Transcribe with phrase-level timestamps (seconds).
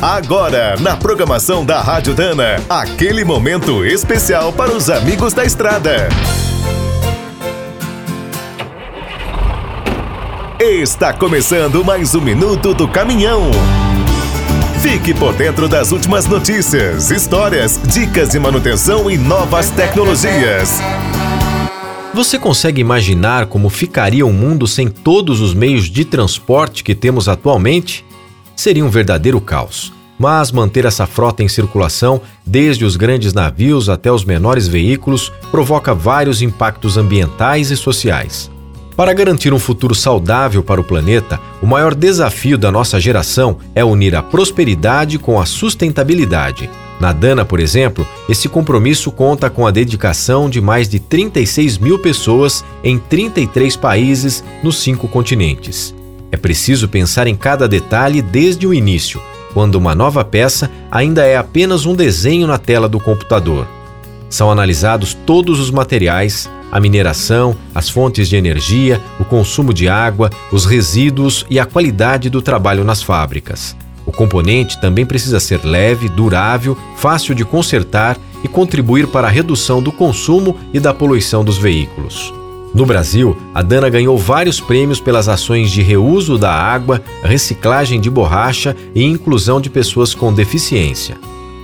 [0.00, 6.08] Agora, na programação da Rádio Dana, aquele momento especial para os amigos da estrada.
[10.60, 13.50] Está começando mais um minuto do caminhão.
[14.82, 20.78] Fique por dentro das últimas notícias, histórias, dicas de manutenção e novas tecnologias.
[22.12, 26.94] Você consegue imaginar como ficaria o um mundo sem todos os meios de transporte que
[26.94, 28.05] temos atualmente?
[28.56, 29.92] Seria um verdadeiro caos.
[30.18, 35.94] Mas manter essa frota em circulação, desde os grandes navios até os menores veículos, provoca
[35.94, 38.50] vários impactos ambientais e sociais.
[38.96, 43.84] Para garantir um futuro saudável para o planeta, o maior desafio da nossa geração é
[43.84, 46.70] unir a prosperidade com a sustentabilidade.
[46.98, 51.98] Na Dana, por exemplo, esse compromisso conta com a dedicação de mais de 36 mil
[51.98, 55.95] pessoas em 33 países nos cinco continentes.
[56.30, 59.20] É preciso pensar em cada detalhe desde o início,
[59.54, 63.66] quando uma nova peça ainda é apenas um desenho na tela do computador.
[64.28, 70.30] São analisados todos os materiais, a mineração, as fontes de energia, o consumo de água,
[70.50, 73.76] os resíduos e a qualidade do trabalho nas fábricas.
[74.04, 79.82] O componente também precisa ser leve, durável, fácil de consertar e contribuir para a redução
[79.82, 82.32] do consumo e da poluição dos veículos.
[82.76, 88.10] No Brasil, a Dana ganhou vários prêmios pelas ações de reuso da água, reciclagem de
[88.10, 91.16] borracha e inclusão de pessoas com deficiência.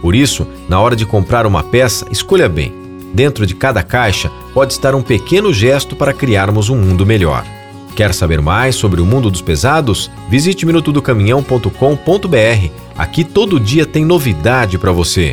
[0.00, 2.72] Por isso, na hora de comprar uma peça, escolha bem
[3.14, 7.44] Dentro de cada caixa pode estar um pequeno gesto para criarmos um mundo melhor.
[7.94, 10.10] Quer saber mais sobre o mundo dos pesados?
[10.28, 12.70] Visite minutodocaminhão.com.br.
[12.98, 15.32] Aqui todo dia tem novidade para você.